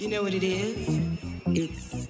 [0.00, 0.98] You know what it is?
[1.48, 2.09] It's